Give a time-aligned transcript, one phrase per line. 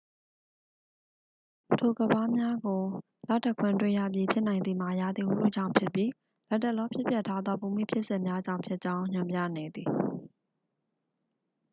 [1.79, 2.81] ထိုကမ်းပါးများကို
[3.27, 6.11] လတခွင်တွေ့ရပြီး ဖြစ်နိုင်သည်မှာ ရာသီဥတုကြောင့်ဖြစ်ပြီး
[6.49, 9.89] လတ်တလောဖြစ်ပျက်ထားသော ဘူမိဖြစ်စဉ်များကြောင့်ဖြစ်ကြောင်း ညွှန်ပြနေသည်